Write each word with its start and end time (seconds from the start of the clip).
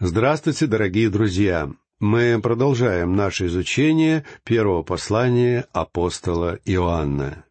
Здравствуйте, 0.00 0.68
дорогие 0.68 1.10
друзья! 1.10 1.72
Мы 1.98 2.38
продолжаем 2.40 3.16
наше 3.16 3.46
изучение 3.48 4.24
первого 4.44 4.84
послания 4.84 5.66
апостола 5.72 6.60
Иоанна. 6.64 7.44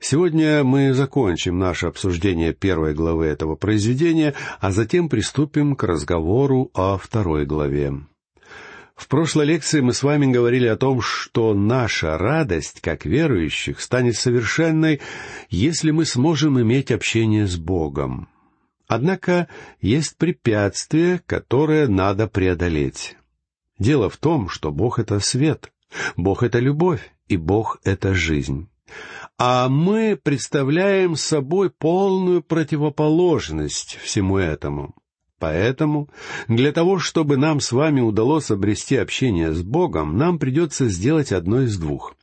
Сегодня 0.00 0.64
мы 0.64 0.92
закончим 0.92 1.60
наше 1.60 1.86
обсуждение 1.86 2.52
первой 2.52 2.94
главы 2.94 3.26
этого 3.26 3.54
произведения, 3.54 4.34
а 4.58 4.72
затем 4.72 5.08
приступим 5.08 5.76
к 5.76 5.84
разговору 5.84 6.68
о 6.74 6.98
второй 6.98 7.46
главе. 7.46 7.92
В 8.96 9.06
прошлой 9.06 9.46
лекции 9.46 9.80
мы 9.80 9.92
с 9.92 10.02
вами 10.02 10.32
говорили 10.32 10.66
о 10.66 10.76
том, 10.76 11.00
что 11.00 11.54
наша 11.54 12.18
радость, 12.18 12.80
как 12.80 13.04
верующих, 13.04 13.80
станет 13.80 14.16
совершенной, 14.16 15.00
если 15.48 15.92
мы 15.92 16.06
сможем 16.06 16.60
иметь 16.60 16.90
общение 16.90 17.46
с 17.46 17.56
Богом. 17.56 18.26
Однако 18.86 19.48
есть 19.80 20.16
препятствие, 20.16 21.22
которое 21.26 21.88
надо 21.88 22.28
преодолеть. 22.28 23.16
Дело 23.78 24.10
в 24.10 24.16
том, 24.16 24.48
что 24.48 24.70
Бог— 24.70 24.98
это 25.00 25.20
свет, 25.20 25.72
Бог— 26.16 26.42
это 26.44 26.58
любовь, 26.58 27.12
и 27.28 27.36
Бог— 27.36 27.80
это 27.84 28.14
жизнь. 28.14 28.68
А 29.38 29.68
мы 29.68 30.18
представляем 30.22 31.16
собой 31.16 31.70
полную 31.70 32.42
противоположность 32.42 33.98
всему 34.02 34.38
этому. 34.38 34.94
Поэтому 35.38 36.08
для 36.46 36.72
того, 36.72 36.98
чтобы 36.98 37.36
нам 37.36 37.60
с 37.60 37.72
вами 37.72 38.00
удалось 38.00 38.50
обрести 38.50 38.96
общение 38.96 39.52
с 39.52 39.62
Богом, 39.62 40.16
нам 40.16 40.38
придется 40.38 40.88
сделать 40.88 41.32
одно 41.32 41.62
из 41.62 41.76
двух. 41.76 42.14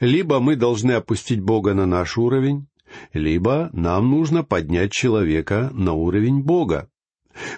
Либо 0.00 0.38
мы 0.38 0.56
должны 0.56 0.92
опустить 0.92 1.40
Бога 1.40 1.72
на 1.72 1.86
наш 1.86 2.18
уровень, 2.18 2.66
либо 3.12 3.70
нам 3.72 4.10
нужно 4.10 4.44
поднять 4.44 4.92
человека 4.92 5.70
на 5.72 5.92
уровень 5.92 6.42
Бога. 6.42 6.88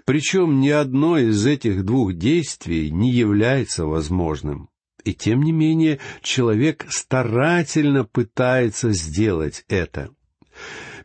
Причем 0.04 0.60
ни 0.60 0.68
одно 0.68 1.18
из 1.18 1.44
этих 1.46 1.84
двух 1.84 2.14
действий 2.14 2.90
не 2.90 3.10
является 3.10 3.86
возможным. 3.86 4.68
И 5.04 5.12
тем 5.12 5.42
не 5.42 5.52
менее 5.52 5.98
человек 6.22 6.86
старательно 6.88 8.04
пытается 8.04 8.92
сделать 8.92 9.64
это. 9.68 10.10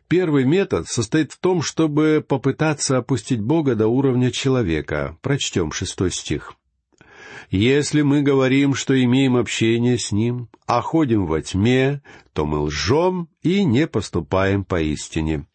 Первый 0.08 0.44
метод 0.44 0.88
состоит 0.88 1.32
в 1.32 1.38
том, 1.38 1.62
чтобы 1.62 2.24
попытаться 2.26 2.96
опустить 2.96 3.40
Бога 3.40 3.76
до 3.76 3.86
уровня 3.86 4.30
человека. 4.32 5.18
Прочтем 5.20 5.70
шестой 5.70 6.10
стих. 6.10 6.54
Если 7.50 8.02
мы 8.02 8.22
говорим, 8.22 8.74
что 8.74 9.02
имеем 9.02 9.34
общение 9.34 9.98
с 9.98 10.12
Ним, 10.12 10.48
а 10.66 10.80
ходим 10.82 11.26
во 11.26 11.42
тьме, 11.42 12.00
то 12.32 12.46
мы 12.46 12.60
лжем 12.60 13.28
и 13.42 13.64
не 13.64 13.88
поступаем 13.88 14.64
поистине. 14.64 15.46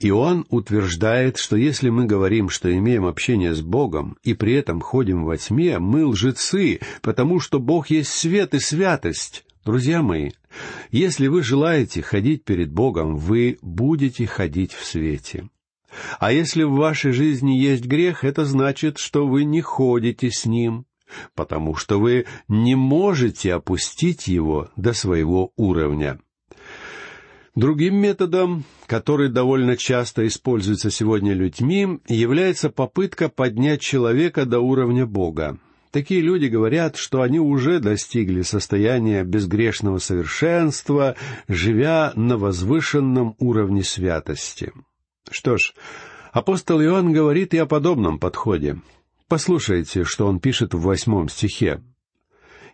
Иоанн 0.00 0.44
утверждает, 0.48 1.38
что 1.38 1.56
если 1.56 1.90
мы 1.90 2.06
говорим, 2.06 2.48
что 2.48 2.76
имеем 2.76 3.06
общение 3.06 3.54
с 3.54 3.62
Богом, 3.62 4.18
и 4.24 4.34
при 4.34 4.54
этом 4.54 4.80
ходим 4.80 5.24
во 5.24 5.36
тьме, 5.36 5.78
мы 5.78 6.06
лжецы, 6.06 6.80
потому 7.02 7.38
что 7.38 7.60
Бог 7.60 7.90
есть 7.90 8.10
свет 8.10 8.52
и 8.54 8.58
святость. 8.58 9.44
Друзья 9.64 10.02
мои, 10.02 10.30
если 10.90 11.28
вы 11.28 11.44
желаете 11.44 12.02
ходить 12.02 12.44
перед 12.44 12.72
Богом, 12.72 13.16
вы 13.16 13.58
будете 13.62 14.26
ходить 14.26 14.72
в 14.72 14.84
свете. 14.84 15.48
А 16.18 16.32
если 16.32 16.62
в 16.62 16.72
вашей 16.72 17.12
жизни 17.12 17.52
есть 17.52 17.84
грех, 17.84 18.24
это 18.24 18.44
значит, 18.44 18.98
что 18.98 19.26
вы 19.26 19.44
не 19.44 19.60
ходите 19.60 20.30
с 20.30 20.46
ним, 20.46 20.86
потому 21.34 21.74
что 21.74 22.00
вы 22.00 22.26
не 22.48 22.74
можете 22.74 23.54
опустить 23.54 24.26
его 24.26 24.70
до 24.76 24.92
своего 24.92 25.52
уровня. 25.56 26.18
Другим 27.54 27.94
методом, 27.96 28.64
который 28.86 29.28
довольно 29.28 29.76
часто 29.76 30.26
используется 30.26 30.90
сегодня 30.90 31.34
людьми, 31.34 32.00
является 32.08 32.68
попытка 32.68 33.28
поднять 33.28 33.80
человека 33.80 34.44
до 34.44 34.58
уровня 34.58 35.06
Бога. 35.06 35.58
Такие 35.92 36.20
люди 36.20 36.46
говорят, 36.46 36.96
что 36.96 37.22
они 37.22 37.38
уже 37.38 37.78
достигли 37.78 38.42
состояния 38.42 39.22
безгрешного 39.22 39.98
совершенства, 39.98 41.14
живя 41.46 42.12
на 42.16 42.36
возвышенном 42.36 43.36
уровне 43.38 43.84
святости. 43.84 44.72
Что 45.30 45.56
ж, 45.56 45.74
апостол 46.32 46.80
Иоанн 46.82 47.12
говорит 47.12 47.54
и 47.54 47.58
о 47.58 47.66
подобном 47.66 48.18
подходе. 48.18 48.80
Послушайте, 49.28 50.04
что 50.04 50.26
он 50.26 50.38
пишет 50.40 50.74
в 50.74 50.80
восьмом 50.80 51.28
стихе. 51.28 51.82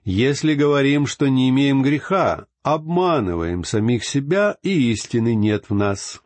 «Если 0.05 0.55
говорим, 0.55 1.06
что 1.06 1.28
не 1.28 1.50
имеем 1.50 1.83
греха, 1.83 2.47
обманываем 2.62 3.65
самих 3.65 4.05
себя, 4.05 4.56
и 4.62 4.91
истины 4.93 5.34
нет 5.34 5.66
в 5.69 5.75
нас. 5.75 6.21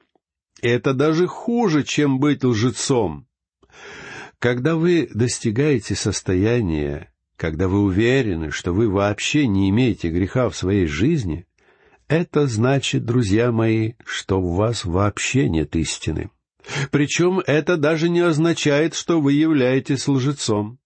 Это 0.62 0.94
даже 0.94 1.26
хуже, 1.26 1.82
чем 1.82 2.18
быть 2.20 2.44
лжецом. 2.44 3.26
Когда 4.38 4.76
вы 4.76 5.08
достигаете 5.12 5.94
состояния, 5.94 7.12
когда 7.36 7.68
вы 7.68 7.82
уверены, 7.82 8.50
что 8.50 8.72
вы 8.72 8.88
вообще 8.88 9.46
не 9.46 9.68
имеете 9.70 10.08
греха 10.08 10.48
в 10.48 10.56
своей 10.56 10.86
жизни, 10.86 11.46
это 12.14 12.46
значит, 12.46 13.04
друзья 13.04 13.50
мои, 13.50 13.94
что 14.04 14.40
в 14.40 14.54
вас 14.54 14.84
вообще 14.84 15.48
нет 15.48 15.74
истины. 15.74 16.30
Причем 16.92 17.40
это 17.44 17.76
даже 17.76 18.08
не 18.08 18.20
означает, 18.20 18.94
что 18.94 19.20
вы 19.20 19.32
являетесь 19.32 20.06
лжецом. 20.06 20.78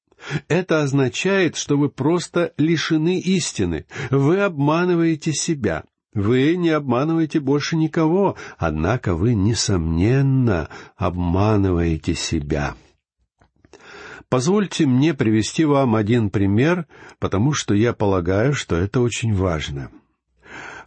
Это 0.49 0.83
означает, 0.83 1.56
что 1.56 1.77
вы 1.77 1.91
просто 1.91 2.55
лишены 2.56 3.21
истины. 3.21 3.84
Вы 4.11 4.41
обманываете 4.41 5.34
себя. 5.34 5.84
Вы 6.15 6.56
не 6.56 6.71
обманываете 6.71 7.41
больше 7.41 7.77
никого, 7.77 8.37
однако 8.56 9.15
вы, 9.15 9.34
несомненно, 9.34 10.71
обманываете 10.97 12.15
себя. 12.15 12.75
Позвольте 14.31 14.87
мне 14.87 15.12
привести 15.12 15.66
вам 15.66 15.95
один 15.95 16.31
пример, 16.31 16.87
потому 17.19 17.53
что 17.53 17.75
я 17.75 17.93
полагаю, 17.93 18.55
что 18.55 18.77
это 18.77 19.00
очень 19.00 19.34
важно. 19.34 19.91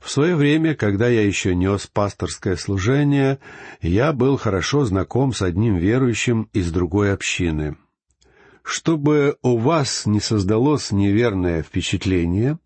В 0.02 0.10
свое 0.10 0.36
время, 0.36 0.74
когда 0.74 1.08
я 1.08 1.24
еще 1.24 1.54
нес 1.54 1.86
пасторское 1.86 2.56
служение, 2.56 3.38
я 3.82 4.14
был 4.14 4.36
хорошо 4.36 4.84
знаком 4.84 5.32
с 5.32 5.44
одним 5.44 5.78
верующим 5.78 6.50
из 6.54 6.72
другой 6.72 7.14
общины. 7.14 7.78
Чтобы 8.64 9.38
у 9.44 9.58
вас 9.58 10.08
не 10.08 10.20
создалось 10.20 10.92
неверное 10.92 11.62
впечатление, 11.62 12.58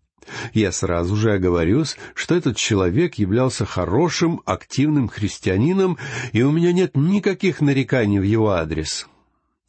я 0.54 0.72
сразу 0.72 1.14
же 1.14 1.34
оговорюсь, 1.34 1.96
что 2.14 2.34
этот 2.34 2.56
человек 2.56 3.14
являлся 3.16 3.66
хорошим, 3.66 4.40
активным 4.46 5.08
христианином, 5.08 5.98
и 6.32 6.42
у 6.42 6.50
меня 6.50 6.72
нет 6.72 6.96
никаких 6.96 7.60
нареканий 7.60 8.18
в 8.18 8.24
его 8.24 8.50
адрес. 8.50 9.06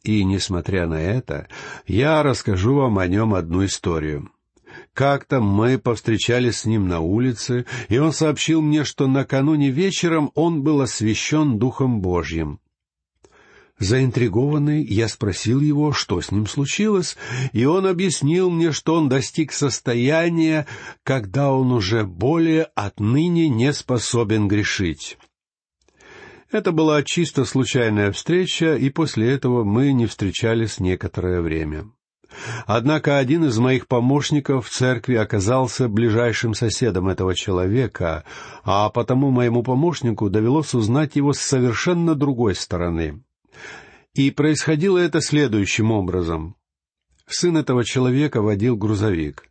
И, 0.02 0.24
несмотря 0.24 0.86
на 0.86 1.00
это, 1.00 1.48
я 1.86 2.22
расскажу 2.22 2.74
вам 2.74 2.98
о 2.98 3.06
нем 3.06 3.34
одну 3.34 3.64
историю. 3.64 4.30
Как-то 4.98 5.40
мы 5.40 5.78
повстречались 5.78 6.56
с 6.56 6.64
ним 6.64 6.88
на 6.88 6.98
улице, 6.98 7.66
и 7.88 7.98
он 7.98 8.12
сообщил 8.12 8.60
мне, 8.60 8.82
что 8.82 9.06
накануне 9.06 9.70
вечером 9.70 10.32
он 10.34 10.64
был 10.64 10.80
освящен 10.80 11.56
Духом 11.56 12.00
Божьим. 12.00 12.58
Заинтригованный, 13.78 14.84
я 14.84 15.06
спросил 15.06 15.60
его, 15.60 15.92
что 15.92 16.20
с 16.20 16.32
ним 16.32 16.48
случилось, 16.48 17.16
и 17.52 17.64
он 17.64 17.86
объяснил 17.86 18.50
мне, 18.50 18.72
что 18.72 18.96
он 18.96 19.08
достиг 19.08 19.52
состояния, 19.52 20.66
когда 21.04 21.52
он 21.52 21.70
уже 21.70 22.02
более 22.02 22.64
отныне 22.74 23.48
не 23.48 23.72
способен 23.72 24.48
грешить. 24.48 25.16
Это 26.50 26.72
была 26.72 27.04
чисто 27.04 27.44
случайная 27.44 28.10
встреча, 28.10 28.74
и 28.74 28.90
после 28.90 29.30
этого 29.30 29.62
мы 29.62 29.92
не 29.92 30.06
встречались 30.06 30.80
некоторое 30.80 31.40
время. 31.40 31.88
Однако 32.66 33.18
один 33.18 33.44
из 33.44 33.58
моих 33.58 33.86
помощников 33.86 34.66
в 34.66 34.70
церкви 34.70 35.14
оказался 35.14 35.88
ближайшим 35.88 36.54
соседом 36.54 37.08
этого 37.08 37.34
человека, 37.34 38.24
а 38.64 38.90
потому 38.90 39.30
моему 39.30 39.62
помощнику 39.62 40.28
довелось 40.28 40.74
узнать 40.74 41.16
его 41.16 41.32
с 41.32 41.38
совершенно 41.38 42.14
другой 42.14 42.54
стороны. 42.54 43.22
И 44.14 44.30
происходило 44.30 44.98
это 44.98 45.20
следующим 45.20 45.90
образом. 45.90 46.56
Сын 47.26 47.56
этого 47.56 47.84
человека 47.84 48.42
водил 48.42 48.76
грузовик. 48.76 49.44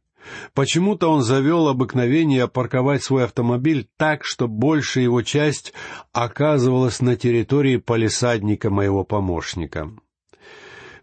Почему-то 0.53 1.09
он 1.09 1.21
завел 1.21 1.67
обыкновение 1.67 2.47
парковать 2.47 3.03
свой 3.03 3.23
автомобиль 3.23 3.87
так, 3.97 4.25
что 4.25 4.47
большая 4.47 5.05
его 5.05 5.21
часть 5.21 5.73
оказывалась 6.11 6.99
на 7.01 7.15
территории 7.15 7.77
полисадника 7.77 8.69
моего 8.69 9.03
помощника. 9.03 9.89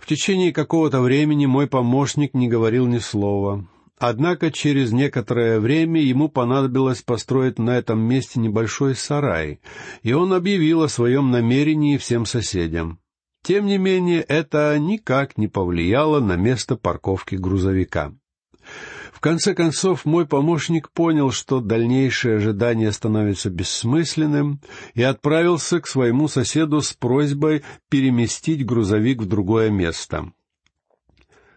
В 0.04 0.06
течение 0.06 0.52
какого-то 0.52 1.00
времени 1.00 1.46
мой 1.46 1.66
помощник 1.66 2.34
не 2.34 2.46
говорил 2.46 2.86
ни 2.86 2.98
слова. 2.98 3.66
Однако 3.96 4.50
через 4.50 4.92
некоторое 4.92 5.60
время 5.60 5.98
ему 5.98 6.28
понадобилось 6.28 7.00
построить 7.00 7.58
на 7.58 7.78
этом 7.78 8.00
месте 8.00 8.38
небольшой 8.38 8.96
сарай, 8.96 9.60
и 10.02 10.12
он 10.12 10.34
объявил 10.34 10.82
о 10.82 10.90
своем 10.90 11.30
намерении 11.30 11.96
всем 11.96 12.26
соседям. 12.26 12.98
Тем 13.42 13.64
не 13.64 13.78
менее, 13.78 14.20
это 14.20 14.78
никак 14.78 15.38
не 15.38 15.48
повлияло 15.48 16.20
на 16.20 16.36
место 16.36 16.76
парковки 16.76 17.36
грузовика. 17.36 18.12
Конце 19.24 19.54
концов, 19.54 20.04
мой 20.04 20.26
помощник 20.26 20.90
понял, 20.90 21.30
что 21.30 21.60
дальнейшее 21.60 22.36
ожидание 22.36 22.92
становится 22.92 23.48
бессмысленным, 23.48 24.60
и 24.92 25.02
отправился 25.02 25.80
к 25.80 25.86
своему 25.86 26.28
соседу 26.28 26.82
с 26.82 26.92
просьбой 26.92 27.62
переместить 27.88 28.66
грузовик 28.66 29.22
в 29.22 29.26
другое 29.26 29.70
место. 29.70 30.30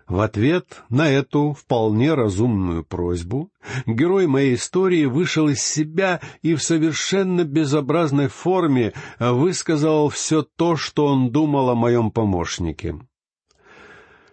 В 0.08 0.22
ответ 0.22 0.82
на 0.88 1.10
эту 1.10 1.52
вполне 1.52 2.14
разумную 2.14 2.86
просьбу 2.86 3.52
герой 3.86 4.28
моей 4.28 4.56
истории 4.56 5.04
вышел 5.04 5.50
из 5.50 5.62
себя 5.62 6.22
и 6.42 6.56
в 6.56 6.64
совершенно 6.64 7.44
безобразной 7.44 8.30
форме 8.30 8.94
высказал 9.20 10.08
все 10.08 10.42
то, 10.42 10.78
что 10.78 11.08
он 11.08 11.32
думал 11.32 11.70
о 11.70 11.76
моем 11.76 12.12
помощнике. 12.12 12.98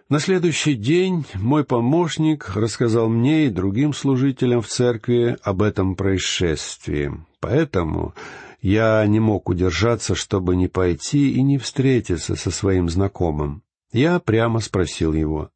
На 0.07 0.19
следующий 0.19 0.75
день 0.75 1.25
мой 1.33 1.63
помощник 1.63 2.55
рассказал 2.55 3.09
мне 3.09 3.47
и 3.47 3.49
другим 3.49 3.91
служителям 3.91 4.61
в 4.61 4.67
церкви 4.67 5.35
об 5.41 5.63
этом 5.63 5.95
происшествии. 5.95 7.11
Поэтому 7.39 8.13
я 8.61 9.03
не 9.07 9.19
мог 9.19 9.49
удержаться, 9.49 10.13
чтобы 10.13 10.55
не 10.55 10.67
пойти 10.67 11.31
и 11.31 11.41
не 11.41 11.57
встретиться 11.57 12.35
со 12.35 12.51
своим 12.51 12.87
знакомым. 12.87 13.63
Я 13.91 14.19
прямо 14.19 14.59
спросил 14.59 15.13
его, 15.13 15.49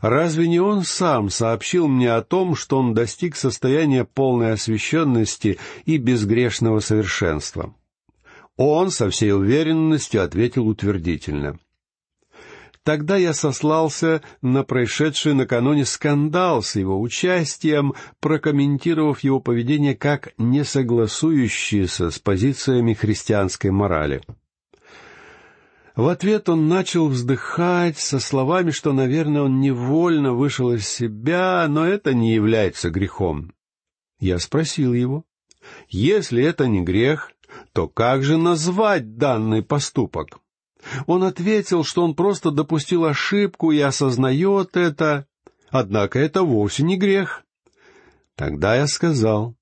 разве 0.00 0.48
не 0.48 0.60
он 0.60 0.84
сам 0.84 1.28
сообщил 1.28 1.86
мне 1.86 2.10
о 2.12 2.22
том, 2.22 2.54
что 2.54 2.78
он 2.78 2.94
достиг 2.94 3.36
состояния 3.36 4.06
полной 4.06 4.52
освященности 4.52 5.58
и 5.84 5.98
безгрешного 5.98 6.80
совершенства? 6.80 7.74
Он 8.56 8.90
со 8.90 9.10
всей 9.10 9.34
уверенностью 9.34 10.24
ответил 10.24 10.68
утвердительно. 10.68 11.58
Тогда 12.84 13.16
я 13.16 13.34
сослался 13.34 14.22
на 14.40 14.64
происшедший 14.64 15.34
накануне 15.34 15.84
скандал 15.84 16.62
с 16.62 16.76
его 16.76 17.00
участием, 17.00 17.94
прокомментировав 18.20 19.20
его 19.20 19.38
поведение 19.38 19.94
как 19.94 20.32
несогласующееся 20.38 22.10
с 22.10 22.18
позициями 22.18 22.94
христианской 22.94 23.70
морали. 23.70 24.22
В 25.94 26.08
ответ 26.08 26.48
он 26.48 26.68
начал 26.68 27.08
вздыхать 27.08 27.98
со 27.98 28.20
словами, 28.20 28.70
что, 28.70 28.94
наверное, 28.94 29.42
он 29.42 29.60
невольно 29.60 30.32
вышел 30.32 30.72
из 30.72 30.88
себя, 30.88 31.66
но 31.68 31.86
это 31.86 32.14
не 32.14 32.32
является 32.32 32.88
грехом. 32.88 33.52
Я 34.18 34.38
спросил 34.38 34.94
его, 34.94 35.24
если 35.88 36.42
это 36.42 36.66
не 36.68 36.80
грех, 36.80 37.32
то 37.74 37.88
как 37.88 38.22
же 38.22 38.38
назвать 38.38 39.18
данный 39.18 39.62
поступок? 39.62 40.38
Он 41.06 41.24
ответил, 41.24 41.84
что 41.84 42.04
он 42.04 42.14
просто 42.14 42.50
допустил 42.50 43.04
ошибку 43.04 43.72
и 43.72 43.80
осознает 43.80 44.76
это, 44.76 45.26
однако 45.68 46.18
это 46.18 46.42
вовсе 46.42 46.82
не 46.82 46.96
грех. 46.96 47.44
Тогда 48.34 48.76
я 48.76 48.86
сказал, 48.86 49.54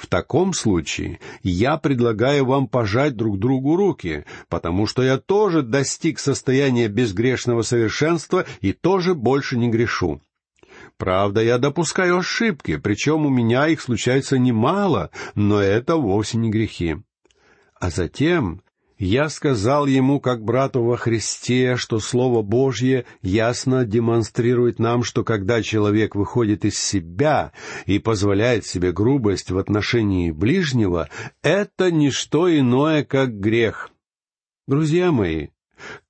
в 0.00 0.06
таком 0.06 0.54
случае 0.54 1.20
я 1.42 1.76
предлагаю 1.76 2.46
вам 2.46 2.68
пожать 2.68 3.16
друг 3.16 3.38
другу 3.38 3.76
руки, 3.76 4.24
потому 4.48 4.86
что 4.86 5.02
я 5.02 5.18
тоже 5.18 5.62
достиг 5.62 6.18
состояния 6.18 6.88
безгрешного 6.88 7.62
совершенства 7.62 8.46
и 8.60 8.72
тоже 8.72 9.14
больше 9.14 9.58
не 9.58 9.68
грешу. 9.68 10.22
Правда, 10.96 11.42
я 11.42 11.58
допускаю 11.58 12.18
ошибки, 12.18 12.76
причем 12.76 13.26
у 13.26 13.30
меня 13.30 13.66
их 13.68 13.80
случается 13.80 14.38
немало, 14.38 15.10
но 15.34 15.60
это 15.60 15.96
вовсе 15.96 16.38
не 16.38 16.50
грехи. 16.50 16.96
А 17.74 17.90
затем 17.90 18.62
я 19.00 19.30
сказал 19.30 19.86
ему, 19.86 20.20
как 20.20 20.44
брату 20.44 20.82
во 20.82 20.98
Христе, 20.98 21.76
что 21.76 22.00
Слово 22.00 22.42
Божье 22.42 23.06
ясно 23.22 23.86
демонстрирует 23.86 24.78
нам, 24.78 25.04
что 25.04 25.24
когда 25.24 25.62
человек 25.62 26.14
выходит 26.14 26.66
из 26.66 26.78
себя 26.78 27.52
и 27.86 27.98
позволяет 27.98 28.66
себе 28.66 28.92
грубость 28.92 29.50
в 29.50 29.56
отношении 29.56 30.30
ближнего, 30.30 31.08
это 31.42 31.90
не 31.90 32.10
что 32.10 32.54
иное, 32.54 33.02
как 33.02 33.40
грех. 33.40 33.88
Друзья 34.68 35.10
мои, 35.12 35.48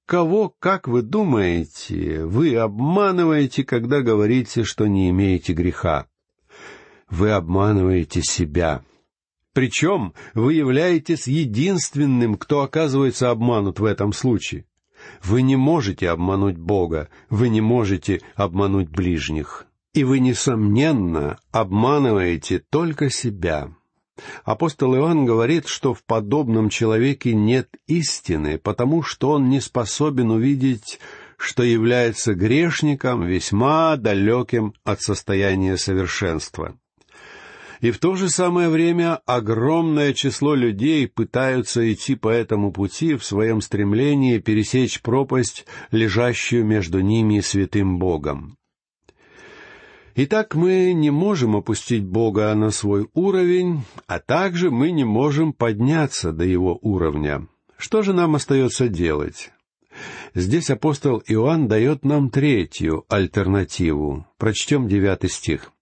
кого, 0.05 0.53
как 0.59 0.89
вы 0.89 1.03
думаете, 1.03 2.25
вы 2.25 2.57
обманываете, 2.57 3.63
когда 3.63 4.01
говорите, 4.01 4.65
что 4.65 4.89
не 4.89 5.11
имеете 5.11 5.53
греха? 5.53 6.09
Вы 7.09 7.31
обманываете 7.31 8.21
себя. 8.21 8.83
Причем 9.53 10.15
вы 10.35 10.55
являетесь 10.55 11.27
единственным, 11.27 12.37
кто 12.37 12.63
оказывается 12.63 13.31
обманут 13.31 13.81
в 13.81 13.85
этом 13.85 14.13
случае. 14.13 14.65
Вы 15.23 15.43
не 15.43 15.57
можете 15.57 16.11
обмануть 16.11 16.57
Бога, 16.57 17.09
вы 17.31 17.49
не 17.49 17.61
можете 17.61 18.21
обмануть 18.35 18.89
ближних. 18.91 19.67
И 19.93 20.05
вы, 20.05 20.21
несомненно, 20.21 21.39
обманываете 21.51 22.63
только 22.71 23.11
себя. 23.11 23.75
Апостол 24.45 24.95
Иоанн 24.95 25.25
говорит, 25.25 25.67
что 25.67 25.95
в 25.95 26.05
подобном 26.05 26.69
человеке 26.69 27.35
нет 27.35 27.69
истины, 27.87 28.59
потому 28.59 29.03
что 29.03 29.31
он 29.31 29.49
не 29.49 29.61
способен 29.61 30.31
увидеть, 30.31 31.01
что 31.39 31.63
является 31.63 32.35
грешником, 32.35 33.25
весьма 33.25 33.97
далеким 33.97 34.75
от 34.85 35.01
состояния 35.01 35.77
совершенства. 35.77 36.77
И 37.81 37.93
в 37.93 37.99
то 37.99 38.15
же 38.15 38.29
самое 38.29 38.69
время 38.69 39.21
огромное 39.25 40.13
число 40.13 40.55
людей 40.55 41.09
пытаются 41.09 41.91
идти 41.93 42.15
по 42.15 42.29
этому 42.29 42.73
пути 42.73 43.15
в 43.15 43.25
своем 43.25 43.63
стремлении 43.63 44.39
пересечь 44.39 45.01
пропасть, 45.01 45.67
лежащую 45.91 46.65
между 46.67 47.01
ними 47.01 47.39
и 47.39 47.43
святым 47.43 47.99
Богом. 47.99 48.59
Итак, 50.15 50.55
мы 50.55 50.93
не 50.93 51.11
можем 51.11 51.57
опустить 51.57 52.05
Бога 52.05 52.55
на 52.55 52.71
свой 52.71 53.09
уровень, 53.15 53.83
а 54.07 54.19
также 54.19 54.71
мы 54.71 54.91
не 54.91 55.05
можем 55.05 55.55
подняться 55.55 56.33
до 56.33 56.45
Его 56.45 56.79
уровня. 56.83 57.47
Что 57.79 58.03
же 58.03 58.13
нам 58.13 58.35
остается 58.35 58.89
делать? 58.89 59.53
Здесь 60.35 60.69
апостол 60.69 61.23
Иоанн 61.27 61.69
дает 61.69 62.05
нам 62.05 62.29
третью 62.29 63.07
альтернативу. 63.09 64.27
Прочтем 64.37 64.87
девятый 64.89 65.31
стих. 65.31 65.73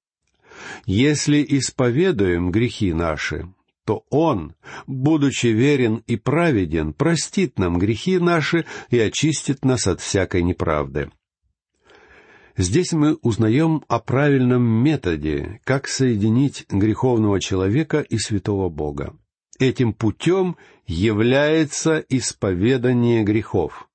Если 0.87 1.45
исповедуем 1.49 2.51
грехи 2.51 2.93
наши, 2.93 3.49
то 3.85 4.05
Он, 4.11 4.55
будучи 4.87 5.47
верен 5.47 6.03
и 6.07 6.17
праведен, 6.17 6.93
простит 6.93 7.59
нам 7.59 7.79
грехи 7.79 8.19
наши 8.19 8.67
и 8.91 8.99
очистит 8.99 9.65
нас 9.65 9.87
от 9.87 10.01
всякой 10.01 10.43
неправды. 10.43 11.11
Здесь 12.59 12.93
мы 12.93 13.15
узнаем 13.23 13.85
о 13.87 14.01
правильном 14.01 14.63
методе, 14.63 15.61
как 15.65 15.87
соединить 15.87 16.67
греховного 16.69 17.41
человека 17.41 18.01
и 18.01 18.19
святого 18.19 18.69
Бога. 18.69 19.17
Этим 19.61 19.93
путем 19.93 20.57
является 20.87 21.99
исповедание 22.09 23.23
грехов. 23.23 23.89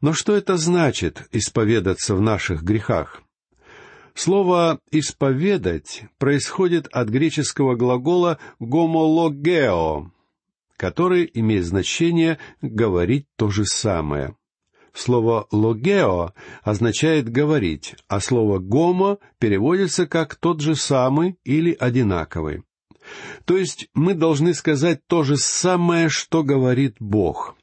Но 0.00 0.12
что 0.12 0.36
это 0.36 0.56
значит 0.58 1.26
исповедаться 1.32 2.14
в 2.14 2.20
наших 2.20 2.62
грехах? 2.62 3.22
Слово 4.14 4.80
«исповедать» 4.90 6.04
происходит 6.18 6.88
от 6.88 7.08
греческого 7.08 7.74
глагола 7.76 8.38
«гомологео», 8.58 10.10
который 10.76 11.30
имеет 11.34 11.64
значение 11.64 12.38
«говорить 12.62 13.26
то 13.36 13.50
же 13.50 13.64
самое». 13.64 14.36
Слово 14.92 15.46
«логео» 15.52 16.32
означает 16.62 17.28
«говорить», 17.28 17.94
а 18.08 18.20
слово 18.20 18.58
«гомо» 18.58 19.18
переводится 19.38 20.06
как 20.06 20.34
«тот 20.34 20.60
же 20.60 20.74
самый» 20.74 21.36
или 21.44 21.76
«одинаковый». 21.78 22.62
То 23.44 23.56
есть 23.56 23.88
мы 23.94 24.14
должны 24.14 24.54
сказать 24.54 25.00
то 25.06 25.22
же 25.22 25.36
самое, 25.36 26.08
что 26.08 26.42
говорит 26.42 26.96
Бог. 26.98 27.57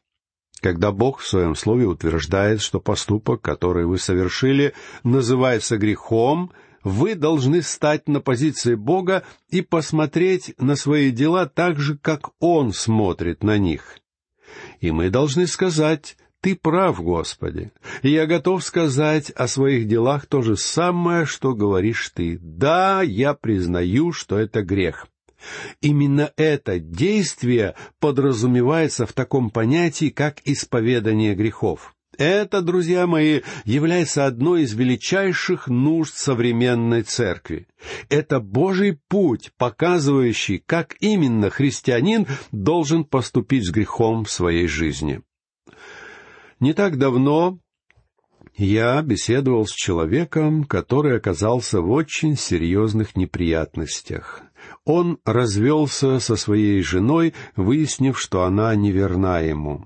Когда 0.66 0.92
Бог 0.92 1.20
в 1.20 1.28
своем 1.28 1.54
слове 1.54 1.86
утверждает, 1.86 2.60
что 2.60 2.80
поступок, 2.80 3.40
который 3.40 3.86
вы 3.86 4.00
совершили, 4.00 4.74
называется 5.04 5.78
грехом, 5.78 6.52
вы 6.84 7.14
должны 7.14 7.62
стать 7.62 8.08
на 8.08 8.20
позиции 8.20 8.74
Бога 8.74 9.22
и 9.52 9.62
посмотреть 9.62 10.56
на 10.58 10.76
свои 10.76 11.12
дела 11.12 11.46
так 11.46 11.78
же, 11.78 12.00
как 12.00 12.32
Он 12.40 12.74
смотрит 12.74 13.44
на 13.44 13.60
них. 13.60 14.00
И 14.80 14.90
мы 14.90 15.12
должны 15.12 15.46
сказать, 15.46 16.18
«Ты 16.42 16.56
прав, 16.56 17.00
Господи, 17.00 17.72
и 18.02 18.10
я 18.10 18.26
готов 18.26 18.64
сказать 18.64 19.30
о 19.36 19.48
своих 19.48 19.88
делах 19.88 20.26
то 20.26 20.42
же 20.42 20.58
самое, 20.58 21.28
что 21.28 21.54
говоришь 21.54 22.10
Ты. 22.10 22.40
Да, 22.42 23.04
я 23.04 23.36
признаю, 23.36 24.14
что 24.14 24.40
это 24.40 24.64
грех». 24.64 25.06
Именно 25.82 26.32
это 26.38 26.80
действие 26.80 27.76
подразумевается 28.00 29.06
в 29.06 29.14
таком 29.14 29.50
понятии, 29.50 30.10
как 30.10 30.42
исповедание 30.46 31.36
грехов. 31.36 31.96
Это, 32.18 32.62
друзья 32.62 33.08
мои, 33.08 33.42
является 33.66 34.26
одной 34.26 34.64
из 34.64 34.74
величайших 34.74 35.68
нужд 35.68 36.16
современной 36.16 37.04
церкви. 37.04 37.68
Это 38.10 38.40
Божий 38.40 38.98
путь, 39.10 39.52
показывающий, 39.58 40.64
как 40.66 40.96
именно 41.02 41.50
христианин 41.50 42.26
должен 42.52 43.04
поступить 43.04 43.66
с 43.66 43.72
грехом 43.72 44.24
в 44.24 44.32
своей 44.32 44.68
жизни. 44.68 45.22
Не 46.60 46.74
так 46.74 46.98
давно 46.98 47.60
Я 48.58 49.02
беседовал 49.02 49.68
с 49.68 49.74
человеком, 49.74 50.64
который 50.64 51.18
оказался 51.18 51.82
в 51.82 51.92
очень 51.92 52.38
серьезных 52.38 53.18
неприятностях. 53.18 54.44
Он 54.86 55.20
развелся 55.26 56.20
со 56.20 56.36
своей 56.36 56.82
женой, 56.82 57.34
выяснив, 57.56 58.20
что 58.20 58.44
она 58.44 58.76
неверна 58.76 59.40
ему. 59.40 59.86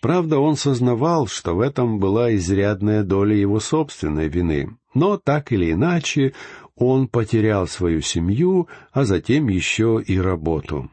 Правда, 0.00 0.38
он 0.38 0.56
сознавал, 0.56 1.26
что 1.26 1.54
в 1.54 1.60
этом 1.60 1.98
была 1.98 2.34
изрядная 2.34 3.02
доля 3.02 3.36
его 3.36 3.60
собственной 3.60 4.28
вины, 4.28 4.76
но 4.94 5.18
так 5.18 5.52
или 5.52 5.72
иначе 5.72 6.32
он 6.74 7.08
потерял 7.08 7.66
свою 7.66 8.00
семью, 8.00 8.68
а 8.92 9.04
затем 9.04 9.48
еще 9.48 10.02
и 10.04 10.18
работу. 10.18 10.90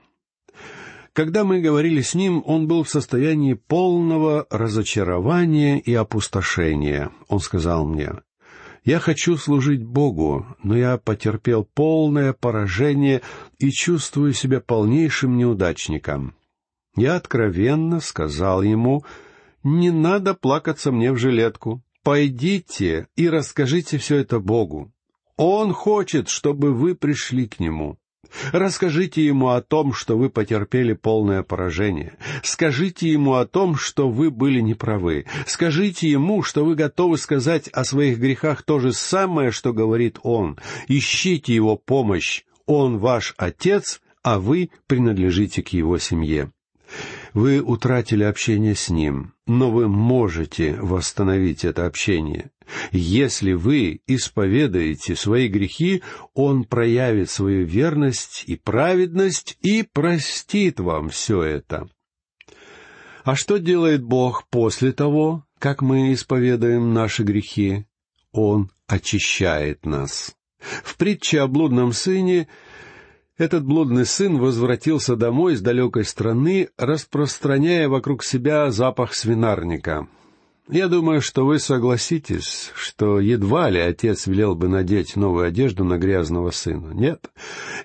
Когда 1.13 1.43
мы 1.43 1.62
говорили 1.62 2.01
с 2.01 2.13
ним, 2.13 2.43
он 2.45 2.67
был 2.67 2.83
в 2.83 2.89
состоянии 2.89 3.53
полного 3.53 4.45
разочарования 4.51 5.79
и 5.79 5.91
опустошения. 5.93 7.09
Он 7.27 7.39
сказал 7.39 7.88
мне, 7.88 8.12
«Я 8.88 9.00
хочу 9.00 9.36
служить 9.36 9.84
Богу, 9.84 10.48
но 10.63 10.77
я 10.77 10.98
потерпел 10.98 11.65
полное 11.65 12.32
поражение 12.32 13.22
и 13.60 13.70
чувствую 13.70 14.32
себя 14.32 14.62
полнейшим 14.62 15.36
неудачником. 15.36 16.38
Я 16.96 17.17
откровенно 17.17 18.00
сказал 18.00 18.62
ему, 18.62 19.03
«Не 19.62 19.91
надо 19.91 20.34
плакаться 20.34 20.94
мне 20.94 21.12
в 21.12 21.17
жилетку. 21.17 21.84
Пойдите 22.01 23.10
и 23.17 23.27
расскажите 23.27 23.98
все 23.98 24.20
это 24.20 24.39
Богу. 24.39 24.94
Он 25.36 25.74
хочет, 25.74 26.29
чтобы 26.29 26.74
вы 26.74 26.96
пришли 26.96 27.46
к 27.46 27.60
Нему. 27.60 27.98
Расскажите 28.51 29.25
ему 29.25 29.50
о 29.50 29.62
том, 29.62 29.93
что 29.93 30.17
вы 30.17 30.29
потерпели 30.29 30.93
полное 30.93 31.43
поражение. 31.43 32.17
Скажите 32.43 33.10
ему 33.10 33.36
о 33.36 33.46
том, 33.46 33.75
что 33.75 34.10
вы 34.10 34.31
были 34.31 34.60
неправы. 34.60 35.25
Скажите 35.46 36.10
ему, 36.10 36.43
что 36.43 36.65
вы 36.65 36.75
готовы 36.75 37.17
сказать 37.17 37.67
о 37.69 37.84
своих 37.84 38.19
грехах 38.19 38.63
то 38.63 38.79
же 38.79 38.93
самое, 38.93 39.51
что 39.51 39.74
говорит 39.74 40.19
он. 40.24 40.57
Ищите 40.88 41.53
его 41.53 41.75
помощь. 41.75 42.43
Он 42.65 42.98
ваш 42.98 43.34
отец, 43.38 44.01
а 44.24 44.39
вы 44.39 44.72
принадлежите 44.88 45.63
к 45.63 45.69
его 45.69 45.98
семье. 45.98 46.51
Вы 47.34 47.62
утратили 47.62 48.24
общение 48.24 48.75
с 48.75 48.89
Ним, 48.89 49.34
но 49.48 49.72
вы 49.72 49.88
можете 49.88 50.75
восстановить 50.75 51.66
это 51.66 51.86
общение. 51.86 52.51
Если 52.92 53.54
вы 53.54 54.01
исповедаете 54.06 55.16
свои 55.16 55.48
грехи, 55.48 56.04
Он 56.34 56.66
проявит 56.66 57.30
свою 57.30 57.66
верность 57.66 58.44
и 58.46 58.58
праведность 58.58 59.58
и 59.62 59.84
простит 59.84 60.80
вам 60.80 61.10
все 61.10 61.42
это. 61.44 61.89
А 63.24 63.36
что 63.36 63.58
делает 63.58 64.04
Бог 64.04 64.48
после 64.50 64.92
того, 64.92 65.46
как 65.60 65.82
мы 65.82 66.13
исповедаем 66.13 66.94
наши 66.94 67.24
грехи? 67.24 67.86
Он 68.32 68.70
очищает 68.86 69.86
нас. 69.86 70.36
В 70.60 70.98
притче 70.98 71.42
о 71.42 71.48
блудном 71.48 71.94
сыне 71.94 72.48
этот 73.38 73.65
блудный 73.65 74.06
сын 74.06 74.38
возвратился 74.38 75.15
домой 75.15 75.53
из 75.53 75.62
далекой 75.62 76.06
страны, 76.06 76.70
распространяя 76.77 77.88
вокруг 77.88 78.24
себя 78.24 78.72
запах 78.72 79.13
свинарника. 79.13 80.08
Я 80.70 80.89
думаю, 80.89 81.22
что 81.22 81.46
вы 81.46 81.60
согласитесь, 81.60 82.72
что 82.75 83.22
едва 83.22 83.70
ли 83.70 83.79
отец 83.79 84.27
велел 84.27 84.53
бы 84.53 84.67
надеть 84.67 85.15
новую 85.15 85.46
одежду 85.46 85.86
на 85.86 85.98
грязного 85.98 86.51
сына. 86.51 86.91
Нет, 86.94 87.32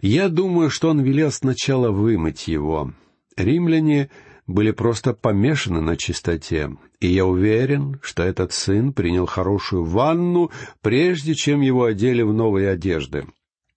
я 0.00 0.28
думаю, 0.28 0.68
что 0.68 0.90
он 0.90 1.00
велел 1.00 1.30
сначала 1.30 1.92
вымыть 1.92 2.48
его. 2.48 2.92
Римляне 3.36 4.10
были 4.48 4.72
просто 4.72 5.12
помешаны 5.12 5.80
на 5.80 5.96
чистоте, 5.96 6.76
и 6.98 7.06
я 7.06 7.24
уверен, 7.24 8.00
что 8.02 8.24
этот 8.24 8.52
сын 8.52 8.92
принял 8.92 9.26
хорошую 9.26 9.84
ванну, 9.84 10.50
прежде 10.80 11.34
чем 11.34 11.60
его 11.60 11.84
одели 11.84 12.22
в 12.22 12.32
новые 12.32 12.68
одежды. 12.70 13.26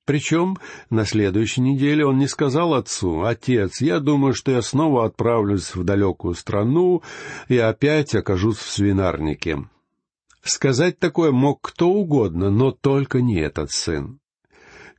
Причем 0.05 0.57
на 0.91 1.03
следующей 1.05 1.61
неделе 1.61 2.05
он 2.05 2.19
не 2.19 2.27
сказал 2.27 2.75
отцу, 2.75 3.23
«Отец, 3.23 3.81
я 3.81 3.99
думаю, 3.99 4.33
что 4.35 4.51
я 4.51 4.61
снова 4.61 5.05
отправлюсь 5.05 5.73
в 5.75 5.83
далекую 5.83 6.35
страну 6.35 7.01
и 7.47 7.57
опять 7.57 8.13
окажусь 8.13 8.57
в 8.57 8.71
свинарнике». 8.71 9.67
Сказать 10.43 10.99
такое 10.99 11.31
мог 11.31 11.59
кто 11.61 11.89
угодно, 11.89 12.51
но 12.51 12.71
только 12.71 13.19
не 13.19 13.39
этот 13.39 13.71
сын. 13.71 14.19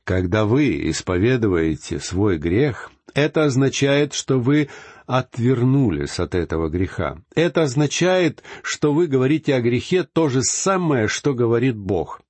Когда 0.03 0.43
вы 0.43 0.89
исповедуете 0.89 1.99
свой 1.99 2.37
грех, 2.37 2.91
это 3.13 3.45
означает, 3.45 4.13
что 4.13 4.39
вы 4.39 4.67
отвернулись 5.05 6.19
от 6.19 6.35
этого 6.35 6.67
греха. 6.67 7.17
Это 7.33 7.63
означает, 7.63 8.43
что 8.61 8.93
вы 8.93 9.07
говорите 9.07 9.55
о 9.55 9.61
грехе 9.61 10.03
то 10.03 10.27
же 10.27 10.43
самое, 10.43 11.07
что 11.07 11.33
говорит 11.33 11.77
Бог. 11.77 12.21